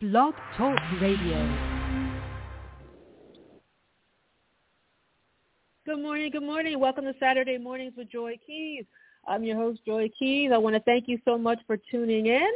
[0.00, 1.36] Blog Talk Radio.
[5.84, 6.80] Good morning, good morning.
[6.80, 8.86] Welcome to Saturday Mornings with Joy Keys.
[9.28, 10.52] I'm your host, Joy Keys.
[10.54, 12.50] I want to thank you so much for tuning in.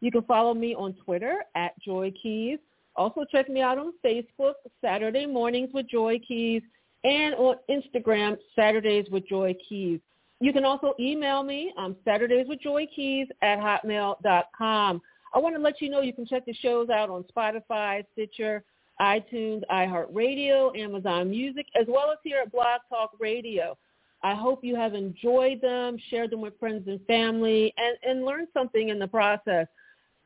[0.00, 2.58] You can follow me on Twitter at Joy Keys.
[2.96, 6.62] Also check me out on Facebook, Saturday Mornings with Joy Keys,
[7.04, 10.00] and on Instagram, Saturdays with Joy Keys.
[10.40, 15.00] You can also email me, um, Saturdays with Joy Keys at hotmail.com.
[15.34, 18.64] I want to let you know you can check the shows out on Spotify, Stitcher,
[19.00, 23.76] iTunes, iHeartRadio, Amazon Music, as well as here at Blog Talk Radio.
[24.22, 28.48] I hope you have enjoyed them, shared them with friends and family, and, and learned
[28.52, 29.68] something in the process.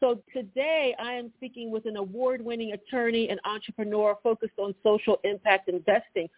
[0.01, 5.69] So today I am speaking with an award-winning attorney and entrepreneur focused on social impact
[5.69, 6.29] investing.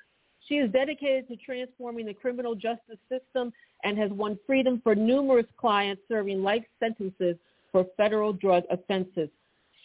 [0.48, 3.52] She is dedicated to transforming the criminal justice system
[3.84, 7.36] and has won freedom for numerous clients serving life sentences
[7.74, 9.28] for federal drug offenses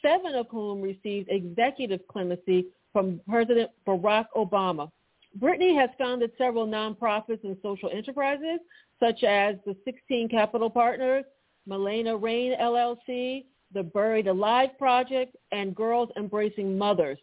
[0.04, 4.92] seven of whom received executive clemency from President Barack Obama.
[5.36, 8.60] Brittany has founded several nonprofits and social enterprises,
[9.00, 11.26] such as the XVI Capital Partners,
[11.66, 17.18] Milena Reign LLC, the Buried Alive Project, and Girls Embracing Mothers.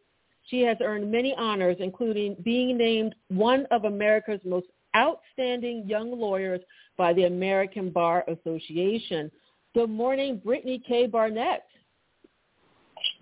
[0.49, 6.61] She has earned many honors, including being named one of America's most outstanding young lawyers
[6.97, 9.31] by the American Bar Association.
[9.77, 11.07] Good morning, Brittany K.
[11.07, 11.67] Barnett.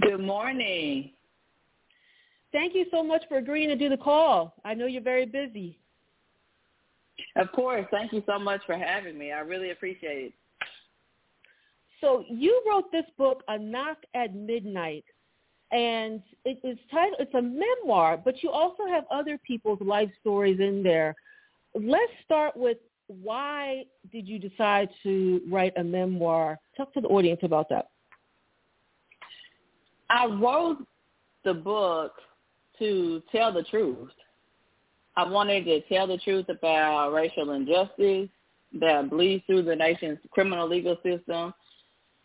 [0.02, 1.10] Good morning.
[2.52, 4.54] Thank you so much for agreeing to do the call.
[4.64, 5.80] I know you're very busy.
[7.34, 7.86] Of course.
[7.90, 9.32] Thank you so much for having me.
[9.32, 10.32] I really appreciate it.
[12.00, 15.04] So you wrote this book, A Knock at Midnight,
[15.72, 20.60] and it is titled, it's a memoir, but you also have other people's life stories
[20.60, 21.16] in there.
[21.74, 26.58] Let's start with why did you decide to write a memoir?
[26.76, 27.90] Talk to the audience about that.
[30.10, 30.78] I wrote
[31.44, 32.12] the book
[32.78, 34.10] to tell the truth.
[35.16, 38.28] I wanted to tell the truth about racial injustice
[38.80, 41.54] that bleeds through the nation's criminal legal system.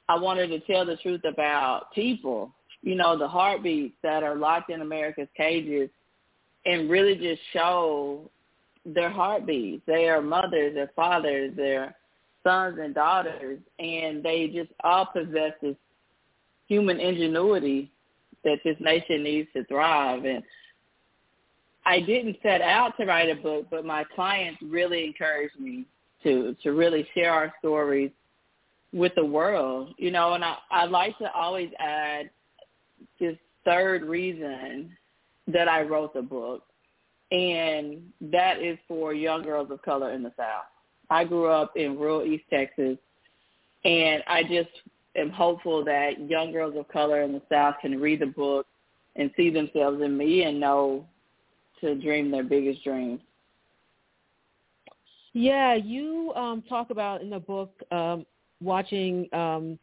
[0.07, 2.51] I wanted to tell the truth about people,
[2.81, 5.89] you know, the heartbeats that are locked in America's cages
[6.65, 8.31] and really just show
[8.85, 9.83] their heartbeats.
[9.85, 11.95] They are mothers, their fathers, their
[12.43, 15.75] sons and daughters, and they just all possess this
[16.67, 17.91] human ingenuity
[18.43, 20.23] that this nation needs to thrive.
[20.25, 20.43] And
[21.85, 25.85] I didn't set out to write a book, but my clients really encouraged me
[26.23, 28.11] to to really share our stories
[28.93, 29.93] with the world.
[29.97, 32.29] You know, and I, I like to always add
[33.19, 34.95] this third reason
[35.47, 36.63] that I wrote the book,
[37.31, 40.65] and that is for young girls of color in the South.
[41.09, 42.97] I grew up in rural East Texas,
[43.83, 44.69] and I just
[45.15, 48.67] am hopeful that young girls of color in the South can read the book
[49.15, 51.05] and see themselves in me and know
[51.81, 53.19] to dream their biggest dreams.
[55.33, 58.25] Yeah, you um, talk about in the book um,
[58.61, 59.77] watching um,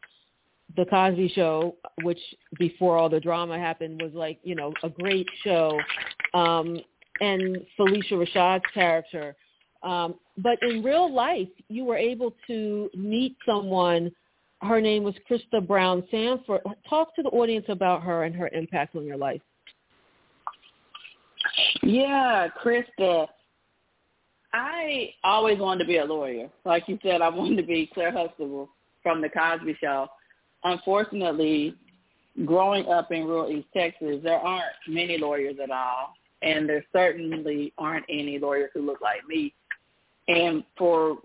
[0.75, 2.19] the Cosby Show, which
[2.59, 5.79] before all the drama happened was like you know a great show,
[6.33, 6.79] um,
[7.21, 9.35] and Phylicia Rashad's character.
[9.83, 14.11] Um, but in real life, you were able to meet someone
[14.61, 16.61] her name was Krista Brown Sanford.
[16.89, 19.41] Talk to the audience about her and her impact on your life.
[21.83, 23.27] Yeah, Krista.
[24.53, 26.49] I always wanted to be a lawyer.
[26.65, 28.69] Like you said, I wanted to be Claire Huxtable
[29.03, 30.07] from the Cosby Show.
[30.63, 31.75] Unfortunately,
[32.45, 37.73] growing up in rural East Texas, there aren't many lawyers at all, and there certainly
[37.77, 39.53] aren't any lawyers who look like me.
[40.27, 41.17] And for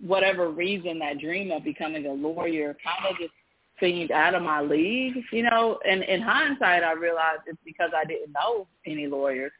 [0.00, 3.32] whatever reason, that dream of becoming a lawyer kind of just
[3.80, 5.78] seemed out of my league, you know.
[5.88, 9.52] And in hindsight, I realized it's because I didn't know any lawyers.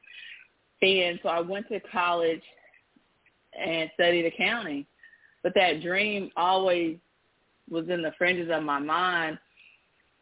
[0.82, 2.42] And so I went to college
[3.58, 4.86] and studied accounting.
[5.42, 6.98] But that dream always
[7.70, 9.38] was in the fringes of my mind.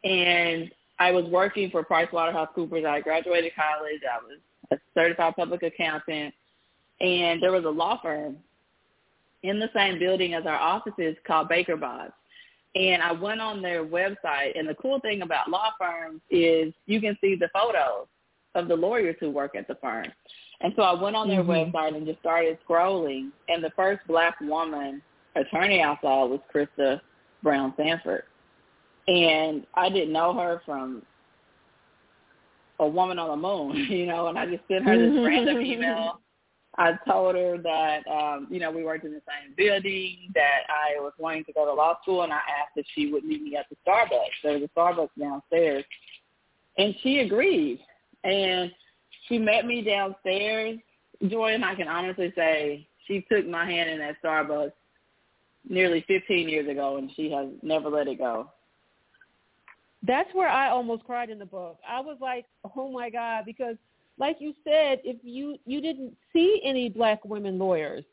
[0.04, 0.70] And
[1.00, 2.86] I was working for PricewaterhouseCoopers.
[2.86, 4.00] I graduated college.
[4.08, 4.38] I was
[4.70, 6.34] a certified public accountant.
[7.00, 8.36] And there was a law firm
[9.42, 12.12] in the same building as our offices called Baker Botts.
[12.74, 17.00] And I went on their website, and the cool thing about law firms is you
[17.00, 18.06] can see the photos
[18.54, 20.06] of the lawyers who work at the firm.
[20.60, 21.76] And so I went on their mm-hmm.
[21.76, 25.02] website and just started scrolling, and the first black woman
[25.34, 27.00] attorney I saw was Krista
[27.42, 28.24] Brown Sanford.
[29.06, 31.02] And I didn't know her from
[32.80, 36.20] a woman on the moon, you know, and I just sent her this random email.
[36.76, 41.00] I told her that, um, you know, we worked in the same building, that I
[41.00, 43.56] was wanting to go to law school, and I asked if she would meet me
[43.56, 44.42] at the Starbucks.
[44.44, 45.84] There was a Starbucks downstairs.
[46.76, 47.80] And she agreed.
[48.22, 48.70] And
[49.26, 50.78] she met me downstairs.
[51.26, 54.72] Joy, and I can honestly say she took my hand in that Starbucks
[55.68, 58.50] nearly 15 years ago, and she has never let it go.
[60.02, 61.78] That's where I almost cried in the book.
[61.88, 62.46] I was like,
[62.76, 63.76] oh my God, because
[64.18, 68.04] like you said, if you you didn't see any black women lawyers,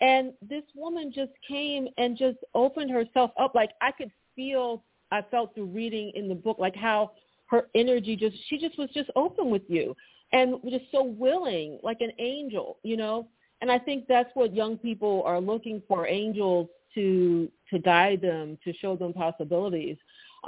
[0.00, 5.22] and this woman just came and just opened herself up, like I could feel, I
[5.30, 7.12] felt through reading in the book, like how
[7.46, 9.96] her energy just she just was just open with you
[10.32, 13.28] and just so willing like an angel you know?
[13.60, 18.58] And i think that's what young people are looking for angels to to guide them
[18.64, 19.96] to show them possibilities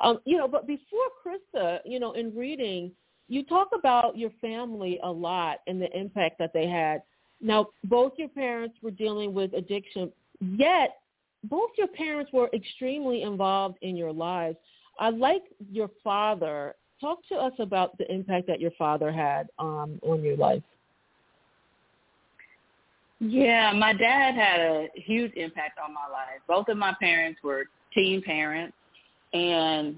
[0.03, 2.91] um you know but before krista you know in reading
[3.29, 7.03] you talk about your family a lot and the impact that they had
[7.41, 10.11] now both your parents were dealing with addiction
[10.41, 10.99] yet
[11.45, 14.57] both your parents were extremely involved in your lives
[14.99, 20.01] I like your father talk to us about the impact that your father had um,
[20.03, 20.63] on your life.
[23.19, 26.41] Yeah, my dad had a huge impact on my life.
[26.47, 27.65] Both of my parents were
[27.95, 28.76] teen parents,
[29.37, 29.97] and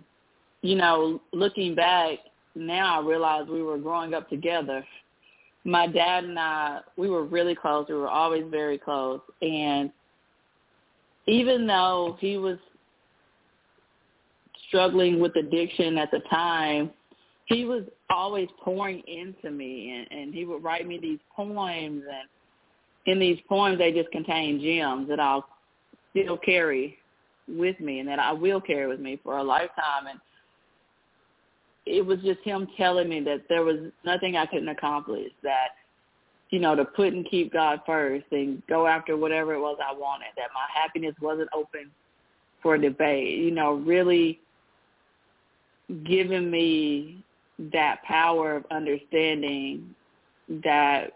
[0.62, 2.19] you know, looking back
[2.55, 4.85] now, I realize we were growing up together.
[5.64, 7.87] My dad and I, we were really close.
[7.88, 9.90] We were always very close, and
[11.26, 12.58] even though he was
[14.69, 16.91] struggling with addiction at the time,
[17.46, 22.29] he was always pouring into me and, and he would write me these poems and
[23.06, 25.46] in these poems they just contain gems that I'll
[26.11, 26.98] still carry
[27.49, 30.21] with me and that I will carry with me for a lifetime and
[31.87, 35.69] it was just him telling me that there was nothing I couldn't accomplish that
[36.50, 39.93] you know to put and keep God first and go after whatever it was I
[39.93, 41.91] wanted that my happiness wasn't open
[42.62, 44.41] for debate you know really
[46.05, 47.25] giving me
[47.73, 49.94] that power of understanding
[50.65, 51.12] that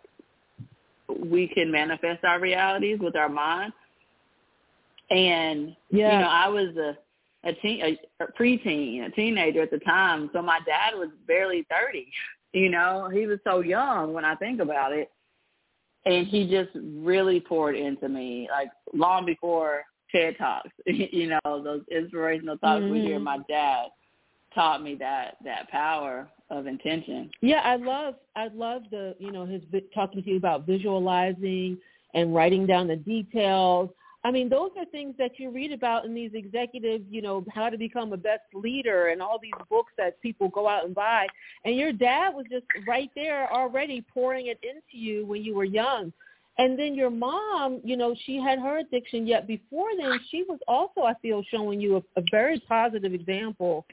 [1.20, 3.73] we can manifest our realities with our mind.
[5.12, 6.12] And yeah.
[6.12, 6.97] you know, I was a
[7.44, 11.67] a teen, a, a preteen, a teenager at the time, so my dad was barely
[11.70, 12.06] thirty.
[12.53, 15.11] You know, he was so young when I think about it,
[16.06, 20.70] and he just really poured into me, like long before TED Talks.
[20.87, 22.93] you know, those inspirational talks mm-hmm.
[22.93, 23.87] we hear my dad
[24.55, 27.31] taught me that that power of intention.
[27.41, 29.62] Yeah, I love I love the you know his
[29.94, 31.79] talking to you about visualizing
[32.14, 33.91] and writing down the details.
[34.24, 37.69] I mean, those are things that you read about in these executive, you know, how
[37.70, 41.26] to become a best leader and all these books that people go out and buy.
[41.64, 45.64] And your dad was just right there already pouring it into you when you were
[45.64, 46.12] young.
[46.58, 50.60] And then your mom, you know, she had her addiction, yet before then she was
[50.68, 53.86] also, I feel, showing you a, a very positive example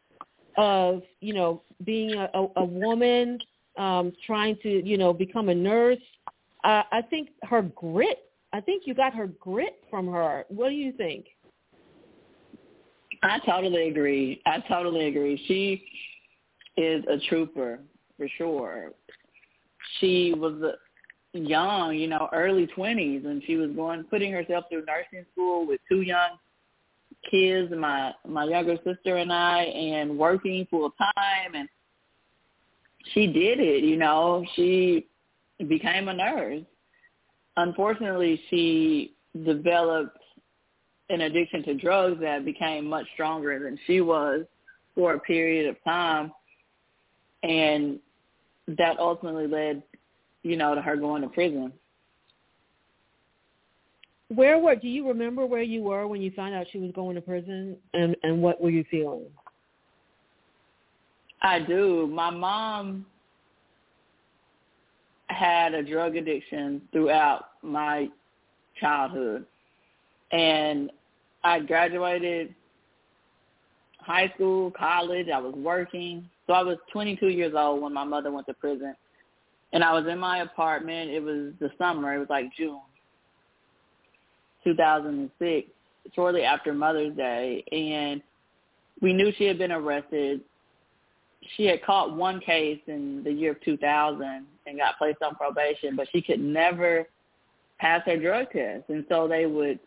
[0.57, 3.39] of you know being a, a, a woman
[3.77, 5.97] um, trying to you know become a nurse.
[6.63, 8.28] Uh, I think her grit.
[8.51, 10.45] I think you got her grit from her.
[10.49, 11.25] What do you think?
[13.21, 14.41] I totally agree.
[14.45, 15.41] I totally agree.
[15.47, 15.83] She
[16.81, 17.79] is a trooper
[18.17, 18.91] for sure.
[19.99, 20.75] She was
[21.33, 25.79] young, you know, early twenties, and she was going putting herself through nursing school with
[25.89, 26.37] two young
[27.29, 31.67] kids, my my younger sister and I, and working full time, and
[33.13, 33.83] she did it.
[33.83, 35.07] You know, she
[35.67, 36.63] became a nurse.
[37.59, 39.13] Unfortunately, she
[39.45, 40.17] developed
[41.09, 44.45] an addiction to drugs that became much stronger than she was
[44.95, 46.31] for a period of time,
[47.43, 47.99] and
[48.77, 49.83] that ultimately led,
[50.43, 51.73] you know, to her going to prison.
[54.29, 57.15] Where were do you remember where you were when you found out she was going
[57.15, 57.75] to prison?
[57.93, 59.25] And and what were you feeling?
[61.41, 62.07] I do.
[62.07, 63.05] My mom
[65.27, 68.09] had a drug addiction throughout my
[68.79, 69.45] childhood.
[70.31, 70.91] And
[71.43, 72.53] i graduated
[73.99, 75.27] high school college.
[75.33, 76.29] I was working.
[76.47, 78.95] So i was 22 years old when my mother went to prison.
[79.71, 81.11] And i was in my apartment.
[81.11, 82.15] It was the summer.
[82.15, 82.81] It was like june
[84.63, 85.69] 2006,
[86.15, 88.21] shortly after Mother's Day, and
[89.01, 90.41] we knew she had been arrested.
[91.55, 95.95] She had caught one case in the year of 2000 and got placed on probation,
[95.95, 97.07] but she could never
[97.79, 98.89] pass her drug test.
[98.89, 99.79] And so they would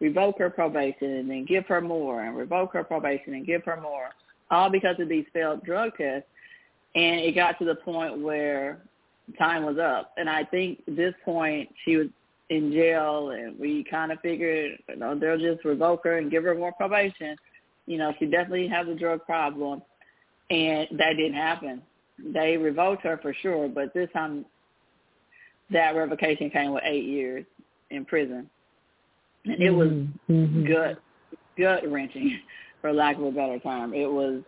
[0.00, 3.80] revoke her probation and then give her more and revoke her probation and give her
[3.80, 4.10] more,
[4.50, 6.28] all because of these failed drug tests.
[6.94, 8.78] And it got to the point where
[9.38, 10.12] time was up.
[10.16, 12.08] And I think at this point she was
[12.50, 16.44] in jail and we kind of figured, you know, they'll just revoke her and give
[16.44, 17.36] her more probation.
[17.86, 19.82] You know, she definitely has a drug problem.
[20.50, 21.82] And that didn't happen.
[22.18, 24.44] They revoked her for sure, but this time
[25.70, 27.44] that revocation came with eight years
[27.90, 28.48] in prison.
[29.44, 29.88] And it was
[30.30, 30.66] mm-hmm.
[30.66, 30.98] gut
[31.58, 32.40] gut wrenching,
[32.80, 33.94] for lack of a better term.
[33.94, 34.42] It was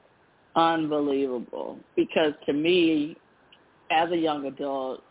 [0.54, 3.16] unbelievable because to me,
[3.90, 5.02] as a young adult,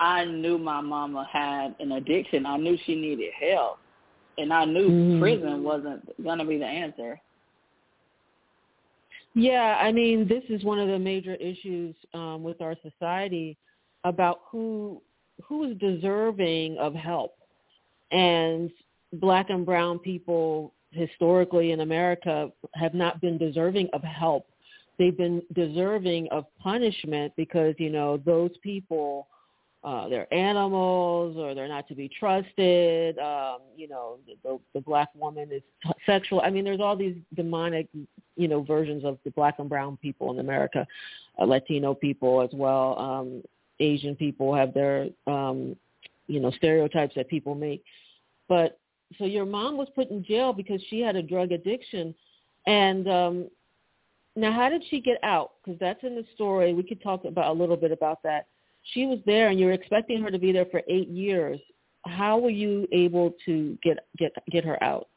[0.00, 2.46] I knew my mama had an addiction.
[2.46, 3.78] I knew she needed help,
[4.36, 5.20] and I knew mm-hmm.
[5.20, 7.20] prison wasn't going to be the answer.
[9.34, 13.56] Yeah, I mean, this is one of the major issues um, with our society
[14.04, 15.02] about who
[15.44, 17.34] who is deserving of help
[18.10, 18.70] and
[19.14, 24.46] black and brown people historically in America have not been deserving of help.
[24.98, 29.28] They've been deserving of punishment because, you know, those people,
[29.84, 33.16] uh, they're animals or they're not to be trusted.
[33.18, 35.62] Um, you know, the, the black woman is
[36.06, 36.40] sexual.
[36.40, 37.86] I mean, there's all these demonic,
[38.36, 40.86] you know, versions of the black and brown people in America,
[41.38, 42.98] uh, Latino people as well.
[42.98, 43.42] Um,
[43.80, 45.76] Asian people have their, um,
[46.26, 47.82] you know, stereotypes that people make.
[48.48, 48.78] But
[49.18, 52.14] so your mom was put in jail because she had a drug addiction,
[52.66, 53.50] and um,
[54.36, 55.52] now how did she get out?
[55.64, 56.74] Because that's in the story.
[56.74, 58.46] We could talk about a little bit about that.
[58.92, 61.58] She was there, and you were expecting her to be there for eight years.
[62.06, 65.08] How were you able to get get get her out?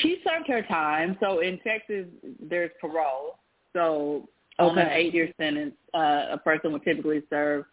[0.00, 1.16] She served her time.
[1.20, 2.06] So in Texas,
[2.40, 3.38] there's parole.
[3.74, 7.64] So on an eight-year sentence, uh, a person would typically serve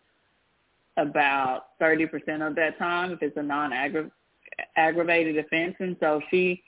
[0.98, 5.76] about 30% of that time if it's a non-aggravated offense.
[5.80, 6.62] And so she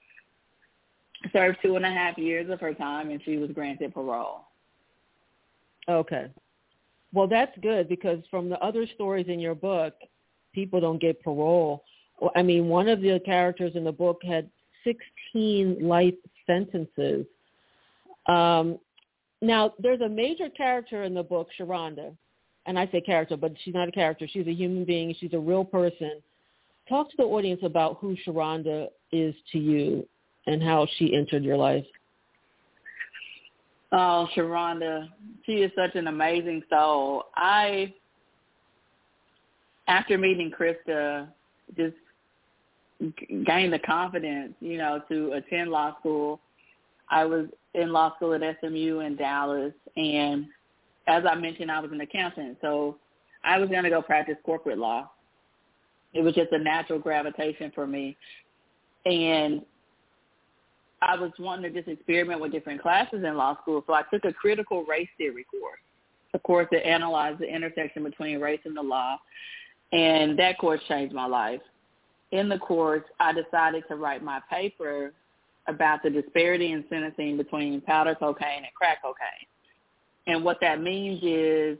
[1.31, 4.41] served two and a half years of her time and she was granted parole.
[5.89, 6.27] Okay.
[7.13, 9.93] Well, that's good because from the other stories in your book,
[10.53, 11.83] people don't get parole.
[12.35, 14.49] I mean, one of the characters in the book had
[14.83, 17.25] 16 life sentences.
[18.27, 18.79] Um,
[19.41, 22.15] now, there's a major character in the book, Sharanda,
[22.65, 24.27] and I say character, but she's not a character.
[24.31, 25.15] She's a human being.
[25.19, 26.21] She's a real person.
[26.89, 30.07] Talk to the audience about who Sharanda is to you
[30.47, 31.85] and how she entered your life.
[33.91, 35.07] Oh, Sharanda,
[35.45, 37.25] she is such an amazing soul.
[37.35, 37.93] I,
[39.87, 41.27] after meeting Krista,
[41.77, 41.95] just
[43.45, 46.41] gained the confidence, you know, to attend law school.
[47.09, 47.45] I was
[47.77, 50.45] in law school at SMU in Dallas, and
[51.07, 52.97] as I mentioned, I was an accountant, so
[53.43, 55.09] I was going to go practice corporate law.
[56.13, 58.17] It was just a natural gravitation for me.
[59.05, 59.61] And
[61.01, 64.25] I was wanting to just experiment with different classes in law school, so I took
[64.25, 65.79] a critical race theory course,
[66.33, 69.17] a course that analyzed the intersection between race and the law,
[69.93, 71.61] and that course changed my life.
[72.31, 75.13] In the course, I decided to write my paper
[75.67, 79.47] about the disparity in sentencing between powder cocaine and crack cocaine.
[80.27, 81.77] And what that means is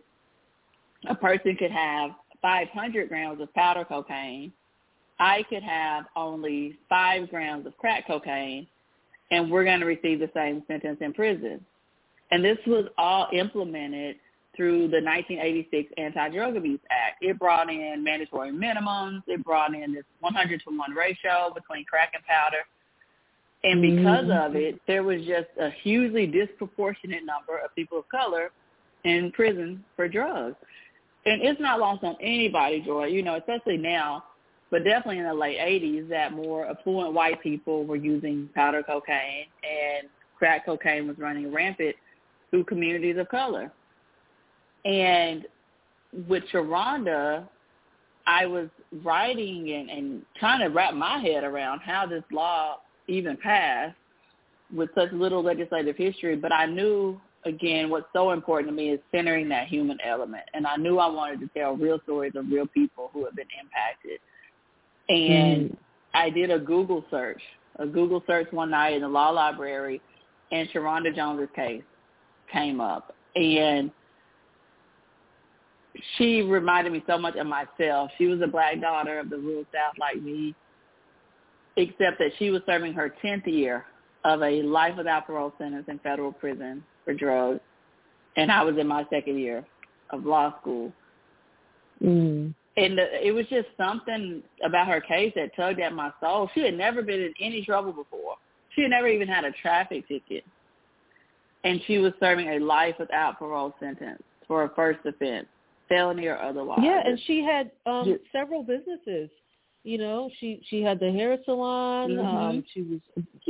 [1.08, 4.52] a person could have 500 grams of powder cocaine.
[5.20, 8.68] I could have only five grams of crack cocaine,
[9.32, 11.66] and we're going to receive the same sentence in prison.
[12.32, 14.18] And this was all implemented
[14.56, 17.18] through the 1986 Anti-Drug Abuse Act.
[17.22, 19.22] It brought in mandatory minimums.
[19.28, 22.66] It brought in this 100 to 1 ratio between crack and powder.
[23.68, 24.32] And because mm-hmm.
[24.32, 28.50] of it, there was just a hugely disproportionate number of people of color
[29.04, 30.56] in prison for drugs.
[31.26, 34.24] And it's not lost on anybody, Joy, you know, especially now,
[34.72, 39.48] but definitely in the late 80s that more affluent white people were using powder cocaine
[39.64, 40.08] and
[40.38, 41.96] crack cocaine was running rampant
[42.50, 43.70] through communities of color.
[44.86, 45.46] And
[46.30, 47.46] with Sharanda,
[48.26, 48.70] I was
[49.04, 53.96] writing and, and trying to wrap my head around how this law even passed
[54.76, 59.00] with such little legislative history, but I knew again what's so important to me is
[59.12, 62.68] centering that human element, and I knew I wanted to tell real stories of real
[62.68, 64.20] people who have been impacted.
[65.10, 65.78] And mm.
[66.14, 67.42] I did a Google search,
[67.78, 70.02] a Google search one night in the law library,
[70.52, 71.84] and Sharanda Jones's case
[72.52, 73.92] came up, and
[76.18, 78.12] she reminded me so much of myself.
[78.18, 80.54] She was a black daughter of the rural South like me
[81.78, 83.86] except that she was serving her 10th year
[84.26, 87.62] of a life without parole sentence in federal prison for drugs,
[88.36, 89.66] and I was in my second year
[90.10, 90.92] of law school.
[92.04, 92.54] Mm.
[92.76, 96.50] And the, it was just something about her case that tugged at my soul.
[96.54, 98.36] She had never been in any trouble before.
[98.76, 100.44] She had never even had a traffic ticket.
[101.64, 105.48] And she was serving a life without parole sentence for a first offense,
[105.90, 106.80] felony or otherwise.
[106.84, 108.16] Yeah, and she had um Yeah.
[108.32, 109.30] several businesses.
[109.88, 112.10] You know, she she had the hair salon.
[112.10, 112.26] Mhm.
[112.26, 113.00] Um, she was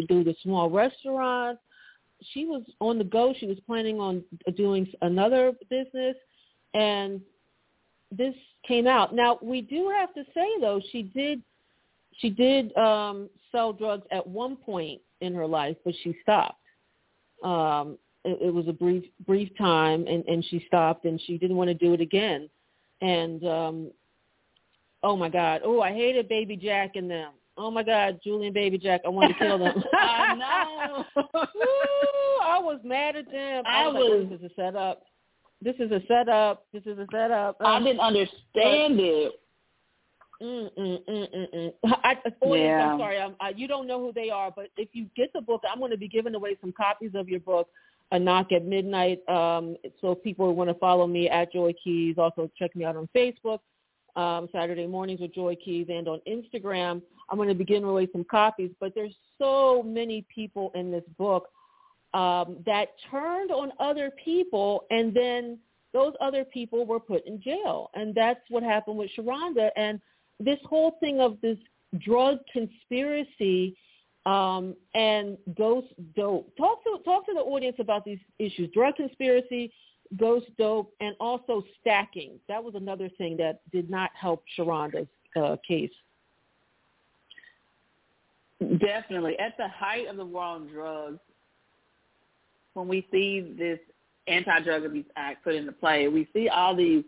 [0.07, 1.57] doing the small restaurant.
[2.31, 3.33] She was on the go.
[3.33, 4.23] She was planning on
[4.55, 6.15] doing another business,
[6.75, 7.21] and
[8.11, 8.35] this
[8.67, 9.15] came out.
[9.15, 11.41] Now we do have to say though, she did
[12.17, 16.61] she did um sell drugs at one point in her life, but she stopped.
[17.43, 21.57] Um it, it was a brief brief time and, and she stopped and she didn't
[21.57, 22.47] want to do it again.
[23.01, 23.91] And um
[25.03, 25.61] oh my God.
[25.63, 27.31] Oh, I hated Baby Jack and them.
[27.57, 29.83] Oh my God, Julian Baby Jack, I want to kill them.
[29.93, 31.05] I know.
[31.15, 33.63] Woo, I was mad at them.
[33.65, 35.01] I, I was, like, oh, this is a setup.
[35.61, 36.65] This is a setup.
[36.71, 37.57] This is a setup.
[37.59, 39.33] I Um, didn't understand it.
[40.39, 41.73] Mm, mm, mm, mm, mm.
[42.03, 42.91] I, audience, Yeah.
[42.91, 43.19] I'm sorry.
[43.19, 45.79] I'm, I, you don't know who they are, but if you get the book, I'm
[45.79, 47.67] going to be giving away some copies of your book,
[48.11, 49.27] A Knock at Midnight.
[49.27, 53.09] Um, so people want to follow me at Joy Keys, also check me out on
[53.15, 53.59] Facebook,
[54.17, 57.01] um, Saturday mornings with Joy Keys, and on Instagram.
[57.29, 61.49] I'm going to begin away some copies, but there's so many people in this book
[62.13, 65.59] um, that turned on other people, and then
[65.93, 69.69] those other people were put in jail, and that's what happened with Sharanda.
[69.75, 70.01] And
[70.39, 71.57] this whole thing of this
[71.99, 73.77] drug conspiracy
[74.25, 76.55] um, and ghost dope.
[76.57, 79.71] Talk to talk to the audience about these issues: drug conspiracy,
[80.15, 82.39] ghost dope, and also stacking.
[82.47, 85.91] That was another thing that did not help Sharanda's uh, case.
[88.59, 89.37] Definitely.
[89.37, 91.19] At the height of the war on drugs,
[92.73, 93.79] when we see this
[94.27, 97.03] Anti-Drug Abuse Act put into play, we see all these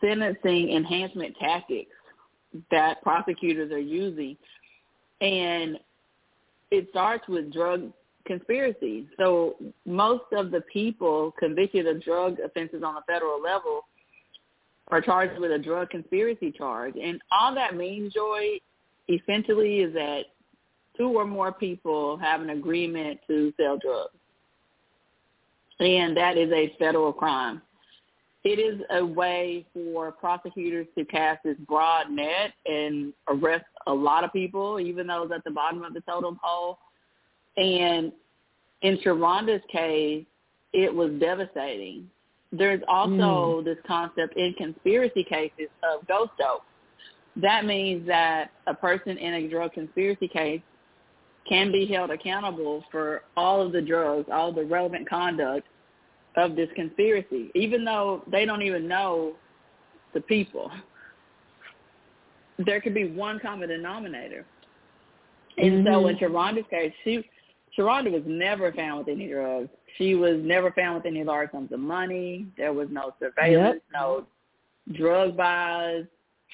[0.00, 1.90] sentencing enhancement tactics
[2.70, 4.36] that prosecutors are using.
[5.20, 5.78] And
[6.70, 7.92] it starts with drug
[8.26, 9.06] conspiracy.
[9.18, 9.56] So
[9.86, 13.82] most of the people convicted of drug offenses on the federal level
[14.88, 16.94] are charged with a drug conspiracy charge.
[17.02, 18.58] And all that means, Joy,
[19.08, 20.24] essentially is that
[20.96, 24.10] two or more people have an agreement to sell drugs.
[25.80, 27.62] And that is a federal crime.
[28.44, 34.24] It is a way for prosecutors to cast this broad net and arrest a lot
[34.24, 36.78] of people, even those at the bottom of the totem pole.
[37.56, 38.12] And
[38.82, 40.24] in Sharanda's case,
[40.72, 42.08] it was devastating.
[42.50, 43.64] There's also hmm.
[43.64, 46.62] this concept in conspiracy cases of ghost dope.
[47.36, 50.60] That means that a person in a drug conspiracy case
[51.48, 55.66] can be held accountable for all of the drugs, all the relevant conduct
[56.36, 59.34] of this conspiracy, even though they don't even know
[60.14, 60.70] the people.
[62.58, 64.44] There could be one common denominator.
[65.58, 66.24] And so in mm-hmm.
[66.24, 67.24] Sharanda's case, she
[67.76, 69.68] Sharanda was never found with any drugs.
[69.96, 72.46] She was never found with any large sums of money.
[72.56, 73.92] There was no surveillance, Yep.
[73.92, 74.26] no
[74.92, 76.04] drug buys.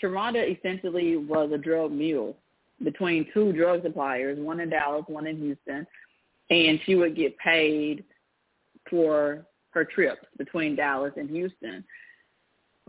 [0.00, 2.36] Sharanda essentially was a drug mule
[2.84, 5.86] between two drug suppliers, one in Dallas, one in Houston,
[6.50, 8.04] and she would get paid
[8.88, 11.84] for her trips between Dallas and Houston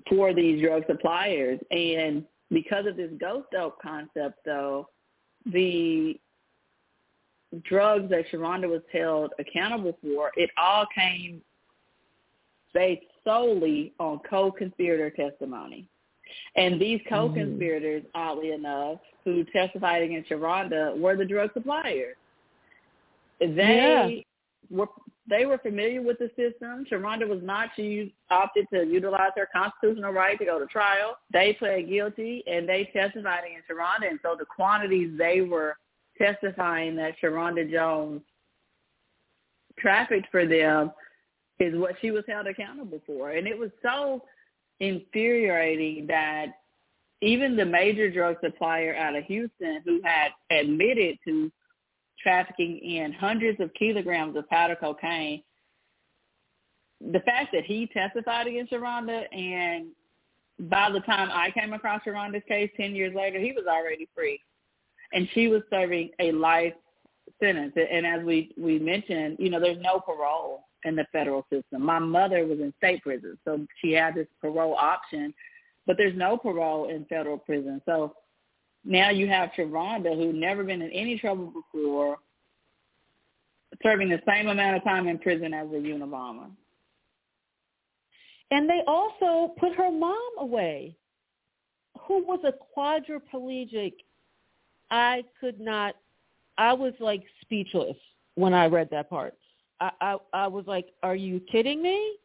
[0.07, 1.59] for these drug suppliers.
[1.71, 4.89] And because of this ghost dope concept, though,
[5.45, 6.19] the
[7.63, 11.41] drugs that Sharanda was held accountable for, it all came
[12.73, 15.87] based solely on co-conspirator testimony.
[16.55, 18.09] And these co-conspirators, mm.
[18.13, 22.15] oddly enough, who testified against Sharanda were the drug suppliers.
[23.39, 24.25] They
[24.69, 24.87] were
[25.29, 26.85] they were familiar with the system.
[26.91, 27.69] Sharanda was not.
[27.75, 31.17] She opted to utilize her constitutional right to go to trial.
[31.31, 34.09] They pled guilty and they testified against Sharanda.
[34.09, 35.77] And so the quantities they were
[36.19, 38.21] testifying that Sharanda Jones
[39.77, 40.91] trafficked for them
[41.59, 43.31] is what she was held accountable for.
[43.31, 44.23] And it was so
[44.79, 46.47] infuriating that
[47.21, 51.51] even the major drug supplier out of Houston who had admitted to
[52.21, 55.43] trafficking in hundreds of kilograms of powder cocaine,
[57.11, 59.87] the fact that he testified against Sharanda and
[60.69, 64.41] by the time I came across Sharanda's case 10 years later, he was already free.
[65.13, 66.73] And she was serving a life
[67.41, 67.73] sentence.
[67.75, 71.83] And as we, we mentioned, you know, there's no parole in the federal system.
[71.83, 75.33] My mother was in state prison, so she had this parole option,
[75.85, 77.81] but there's no parole in federal prison.
[77.85, 78.13] So
[78.85, 82.17] Now you have Sharanda, who never been in any trouble before,
[83.83, 86.49] serving the same amount of time in prison as a Unabomber.
[88.51, 90.95] And they also put her mom away,
[92.07, 93.93] who was a quadriplegic.
[94.91, 95.95] I could not.
[96.57, 97.97] I was like speechless
[98.35, 99.35] when I read that part.
[99.79, 102.17] I I, I was like, "Are you kidding me?"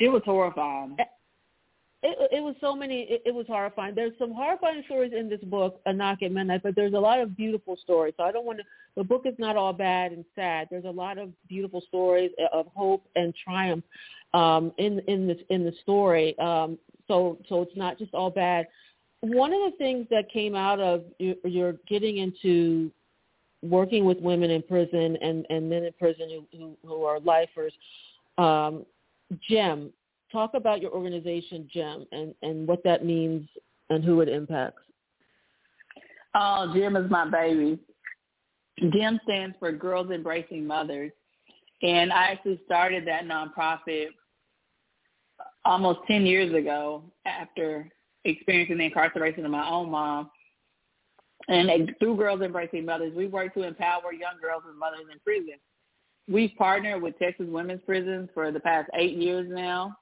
[0.00, 0.96] It was horrifying.
[2.06, 3.04] It, it was so many.
[3.04, 3.94] It, it was horrifying.
[3.94, 7.18] There's some horrifying stories in this book, A Knock at Midnight, but there's a lot
[7.18, 8.12] of beautiful stories.
[8.18, 8.64] So I don't want to.
[8.94, 10.68] The book is not all bad and sad.
[10.70, 13.84] There's a lot of beautiful stories of hope and triumph
[14.34, 16.38] um, in in this in the story.
[16.38, 18.66] Um, so so it's not just all bad.
[19.24, 22.90] One of the things that came out of your, getting into
[23.62, 27.72] working with women in prison and, and men in prison who, who, who are lifers,
[28.36, 28.84] um,
[29.48, 29.90] GEM,
[30.30, 33.48] talk about your organization, GEM, and, and what that means
[33.88, 34.82] and who it impacts.
[36.34, 37.78] Oh, GEM is my baby.
[38.92, 41.12] GEM stands for Girls Embracing Mothers.
[41.82, 44.08] And I actually started that nonprofit
[45.64, 47.90] almost 10 years ago after
[48.24, 50.30] experiencing the incarceration of my own mom.
[51.48, 55.58] And through Girls Embracing Mothers, we work to empower young girls and mothers in prison.
[56.26, 59.96] We've partnered with Texas Women's Prisons for the past eight years now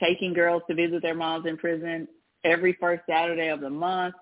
[0.00, 2.08] taking girls to visit their moms in prison
[2.44, 4.14] every first Saturday of the month.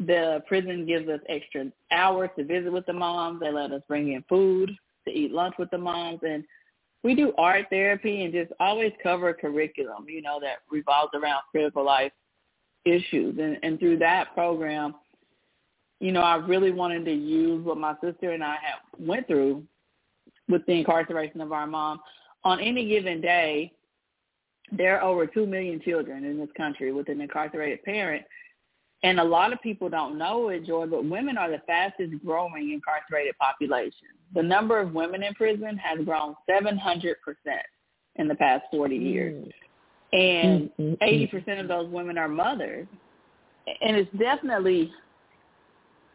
[0.00, 3.40] The prison gives us extra hours to visit with the moms.
[3.40, 4.70] They let us bring in food
[5.06, 6.20] to eat lunch with the moms.
[6.22, 6.44] And
[7.02, 11.84] we do art therapy and just always cover curriculum, you know, that revolves around critical
[11.84, 12.12] life
[12.84, 13.38] issues.
[13.38, 14.94] And, and through that program,
[16.00, 19.64] you know, I really wanted to use what my sister and I have went through
[20.48, 22.00] with the incarceration of our mom.
[22.44, 23.72] On any given day,
[24.70, 28.24] there are over 2 million children in this country with an incarcerated parent.
[29.02, 32.72] And a lot of people don't know it, Joy, but women are the fastest growing
[32.72, 34.08] incarcerated population.
[34.34, 37.14] The number of women in prison has grown 700%
[38.16, 39.44] in the past 40 years.
[39.44, 39.52] Mm.
[40.12, 41.04] And mm-hmm.
[41.04, 42.86] 80% of those women are mothers.
[43.82, 44.90] And it's definitely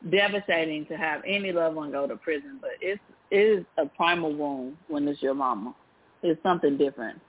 [0.09, 3.01] devastating to have any loved one go to prison, but it's,
[3.31, 5.75] it is a primal wound when it's your mama.
[6.23, 7.19] It's something different.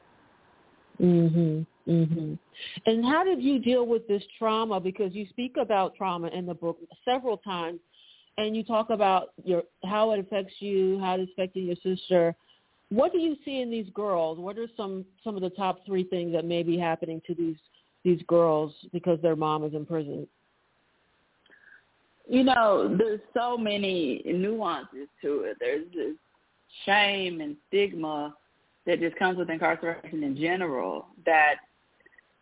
[1.01, 1.67] Mhm.
[1.87, 2.39] Mhm.
[2.87, 6.55] And how did you deal with this trauma because you speak about trauma in the
[6.55, 7.81] book several times
[8.39, 12.35] and you talk about your how it affects you, how it affected your sister.
[12.95, 14.39] What do you see in these girls?
[14.39, 17.57] What are some some of the top 3 things that may be happening to these
[18.05, 20.29] these girls because their mom is in prison?
[22.29, 25.57] You know, there's so many nuances to it.
[25.59, 26.15] There's this
[26.87, 28.35] shame and stigma
[28.87, 31.57] that just comes with incarceration in general that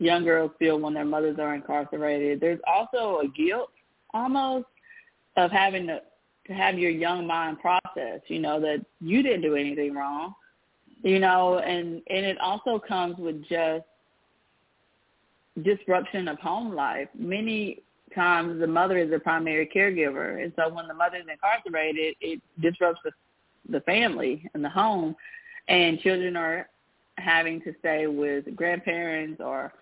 [0.00, 2.40] young girls feel when their mothers are incarcerated.
[2.40, 3.70] There's also a guilt
[4.12, 4.66] almost
[5.38, 6.02] of having to
[6.46, 10.34] to have your young mind process, you know, that you didn't do anything wrong.
[11.02, 13.84] You know, and and it also comes with just
[15.60, 17.08] disruption of home life.
[17.18, 17.82] Many
[18.14, 20.42] times the mother is the primary caregiver.
[20.42, 23.10] And so when the mother is incarcerated it disrupts the
[23.68, 25.14] the family and the home.
[25.68, 26.68] And children are
[27.18, 29.72] having to stay with grandparents or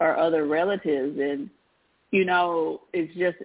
[0.00, 1.18] or other relatives.
[1.18, 1.50] And
[2.10, 3.36] you know it's just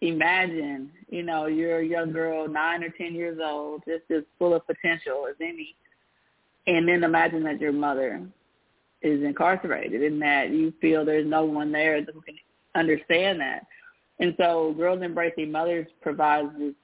[0.00, 4.54] imagine you know you're a young girl nine or ten years old just as full
[4.54, 5.74] of potential as any
[6.66, 8.22] and then imagine that your mother
[9.02, 12.36] is incarcerated and that you feel there's no one there who can
[12.74, 13.66] understand that
[14.20, 16.74] and so girls embracing mothers provides this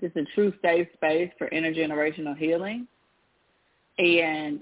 [0.00, 2.86] just a true safe space for intergenerational healing
[3.98, 4.60] and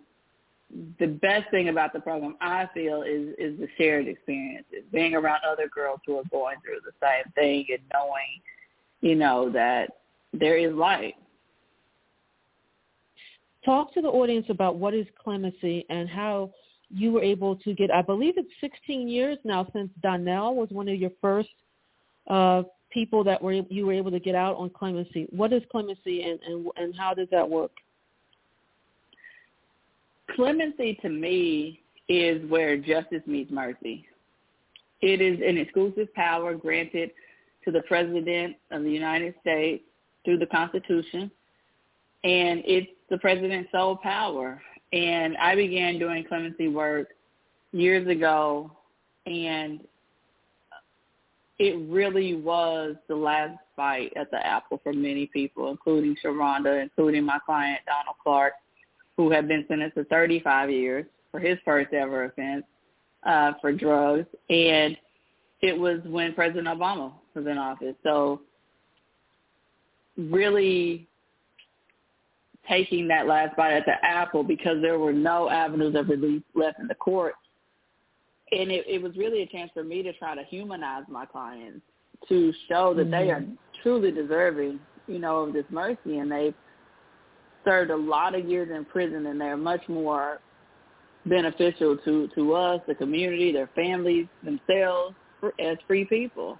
[0.98, 5.40] the best thing about the program, I feel, is is the shared experiences, being around
[5.48, 8.40] other girls who are going through the same thing and knowing,
[9.00, 9.90] you know, that
[10.32, 11.14] there is light.
[13.66, 16.52] Talk to the audience about what is clemency and how
[16.88, 17.90] you were able to get.
[17.90, 21.48] I believe it's 16 years now since Donnell was one of your first
[22.28, 25.26] uh, people that were you were able to get out on clemency.
[25.30, 27.72] What is clemency and and, and how does that work?
[30.34, 34.06] Clemency to me is where justice meets mercy.
[35.02, 37.10] It is an exclusive power granted
[37.64, 39.82] to the President of the United States
[40.24, 41.30] through the Constitution,
[42.22, 44.60] and it's the President's sole power.
[44.92, 47.08] And I began doing clemency work
[47.72, 48.70] years ago,
[49.26, 49.80] and
[51.58, 57.24] it really was the last bite at the apple for many people, including Sharanda, including
[57.24, 58.54] my client Donald Clark,
[59.16, 62.64] who had been sentenced to 35 years for his first ever offense
[63.24, 64.26] uh, for drugs.
[64.50, 64.96] And
[65.62, 67.94] it was when President Obama was in office.
[68.02, 68.42] So
[70.16, 71.08] really
[72.68, 76.78] taking that last bite at the apple because there were no avenues of relief left
[76.78, 77.34] in the court.
[78.52, 81.80] And it, it was really a chance for me to try to humanize my clients
[82.28, 83.10] to show that mm-hmm.
[83.10, 83.44] they are
[83.82, 86.54] truly deserving, you know, of this mercy and they've
[87.64, 90.40] served a lot of years in prison and they're much more
[91.26, 95.14] beneficial to, to us, the community, their families, themselves
[95.58, 96.58] as free people.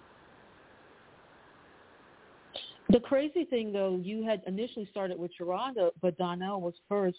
[2.88, 7.18] The crazy thing, though, you had initially started with Sharanda, but Donnell was first.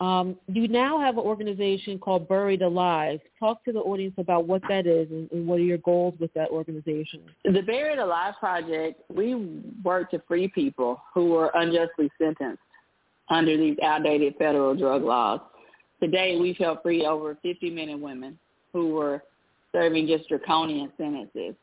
[0.00, 3.20] Um, you now have an organization called Buried Alive.
[3.38, 6.32] Talk to the audience about what that is and, and what are your goals with
[6.34, 7.22] that organization.
[7.44, 9.34] The Buried Alive Project, we
[9.84, 12.62] work to free people who were unjustly sentenced
[13.28, 15.40] under these outdated federal drug laws.
[16.02, 18.38] Today, we've helped free over 50 men and women
[18.72, 19.22] who were
[19.72, 21.54] serving just draconian sentences.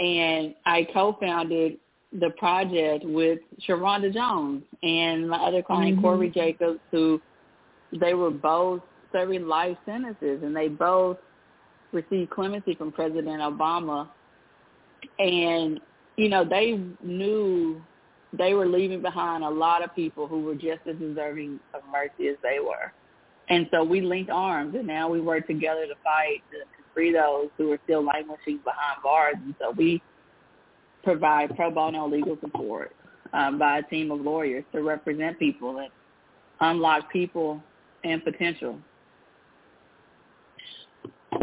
[0.00, 1.78] And I co-founded
[2.12, 6.04] the project with Sharanda Jones and my other client, mm-hmm.
[6.04, 7.20] Corey Jacobs, who
[8.00, 8.80] they were both
[9.12, 11.18] serving life sentences and they both
[11.92, 14.08] received clemency from President Obama.
[15.18, 15.80] And,
[16.16, 17.80] you know, they knew
[18.32, 22.28] they were leaving behind a lot of people who were just as deserving of mercy
[22.28, 22.92] as they were.
[23.50, 27.12] And so we linked arms and now we work together to fight to, to free
[27.12, 29.36] those who are still languishing behind bars.
[29.42, 30.02] And so we
[31.08, 32.94] provide pro bono legal support
[33.32, 35.88] um, by a team of lawyers to represent people that
[36.60, 37.62] unlock people
[38.04, 38.78] and potential.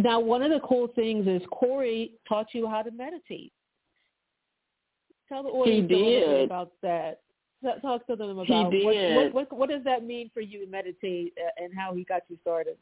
[0.04, 3.51] Now, one of the cool things is Corey taught you how to meditate.
[5.30, 7.21] Tell the audience a little bit about that.
[7.82, 11.34] Talk to them about what, what, what, what does that mean for you to meditate
[11.43, 12.78] uh, and how he got you started.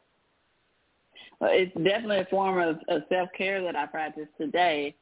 [1.40, 4.96] Well, it's definitely a form of, of self care that I practice today.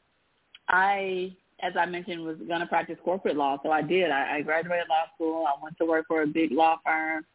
[0.70, 3.58] I as I mentioned, was going to practice corporate law.
[3.63, 4.12] So I did.
[4.12, 5.45] I, I graduated law school.
[5.45, 7.26] I went to work for a big law firm.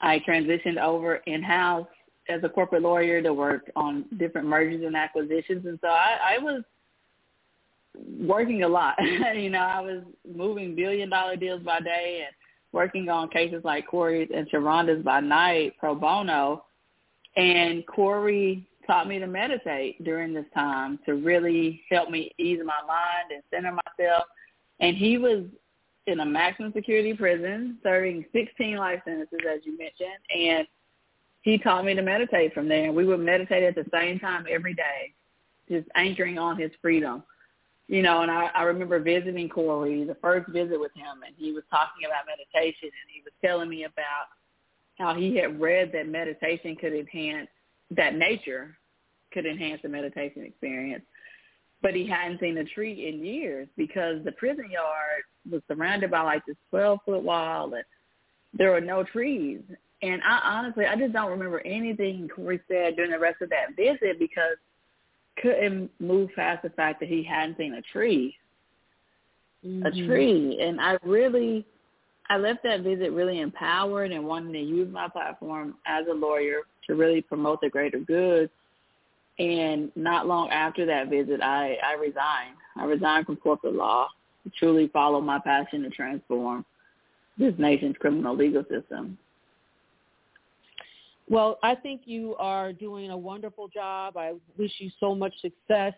[0.00, 1.86] I transitioned over in-house
[2.28, 5.64] as a corporate lawyer to work on different mergers and acquisitions.
[5.66, 6.62] And so I, I was
[8.20, 8.96] working a lot.
[9.34, 12.34] you know, I was moving billion dollar deals by day and
[12.72, 16.64] working on cases like Corey's and Sharanda's by night pro bono.
[17.36, 22.80] And Corey taught me to meditate during this time to really help me ease my
[22.86, 24.24] mind and center myself.
[24.80, 25.44] And he was
[26.06, 30.08] in a maximum security prison serving 16 life sentences, as you mentioned.
[30.34, 30.66] And
[31.42, 32.86] he taught me to meditate from there.
[32.86, 35.12] And we would meditate at the same time every day,
[35.70, 37.22] just anchoring on his freedom.
[37.88, 41.52] You know, and I, I remember visiting Corey, the first visit with him, and he
[41.52, 44.28] was talking about meditation, and he was telling me about
[44.98, 47.48] how he had read that meditation could enhance
[47.90, 48.77] that nature
[49.32, 51.04] could enhance the meditation experience.
[51.80, 56.22] But he hadn't seen a tree in years because the prison yard was surrounded by
[56.22, 57.84] like this 12 foot wall and
[58.52, 59.60] there were no trees.
[60.02, 63.76] And I honestly, I just don't remember anything Corey said during the rest of that
[63.76, 64.56] visit because
[65.40, 68.36] couldn't move past the fact that he hadn't seen a tree.
[69.64, 69.86] Mm-hmm.
[69.86, 70.58] A tree.
[70.60, 71.66] And I really,
[72.28, 76.60] I left that visit really empowered and wanting to use my platform as a lawyer
[76.86, 78.50] to really promote the greater good
[79.38, 82.56] and not long after that visit, I, I resigned.
[82.76, 84.08] I resigned from corporate law
[84.44, 86.64] to truly follow my passion to transform
[87.36, 89.16] this nation's criminal legal system.
[91.28, 94.16] Well, I think you are doing a wonderful job.
[94.16, 95.92] I wish you so much success.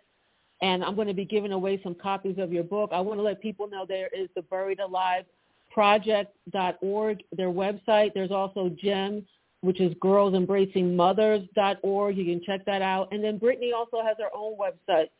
[0.60, 2.90] And I'm going to be giving away some copies of your book.
[2.92, 5.24] I want to let people know there is the Buried Alive
[5.70, 8.12] project.org, their website.
[8.12, 9.24] There's also GEM,
[9.62, 12.16] which is girlsembracingmothers.org.
[12.16, 13.08] You can check that out.
[13.12, 15.10] And then Brittany also has her own website,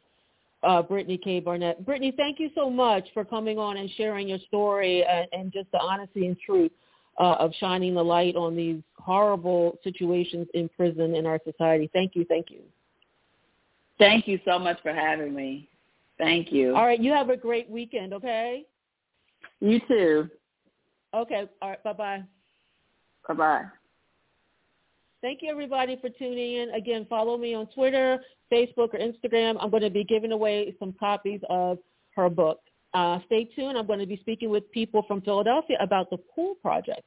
[0.62, 1.40] uh, Brittany K.
[1.40, 1.84] Barnett.
[1.84, 5.70] Brittany, thank you so much for coming on and sharing your story and, and just
[5.72, 6.70] the honesty and truth
[7.18, 11.90] uh, of shining the light on these horrible situations in prison in our society.
[11.92, 12.24] Thank you.
[12.24, 12.60] Thank you.
[13.98, 15.68] Thank you so much for having me.
[16.16, 16.74] Thank you.
[16.74, 17.00] All right.
[17.00, 18.64] You have a great weekend, okay?
[19.60, 20.30] You too.
[21.14, 21.48] Okay.
[21.60, 21.84] All right.
[21.84, 22.22] Bye-bye.
[23.28, 23.64] Bye-bye.
[25.22, 26.70] Thank you, everybody, for tuning in.
[26.70, 28.18] Again, follow me on Twitter,
[28.50, 29.56] Facebook, or Instagram.
[29.60, 31.78] I'm going to be giving away some copies of
[32.16, 32.60] her book.
[32.94, 33.76] Uh, stay tuned.
[33.76, 37.02] I'm going to be speaking with people from Philadelphia about the Pool Project.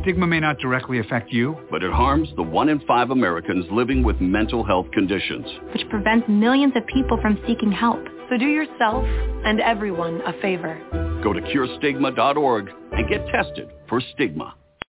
[0.00, 4.02] Stigma may not directly affect you, but it harms the one in five Americans living
[4.02, 8.00] with mental health conditions, which prevents millions of people from seeking help.
[8.30, 9.04] So do yourself
[9.44, 10.80] and everyone a favor.
[11.22, 14.54] Go to curestigma.org and get tested for stigma.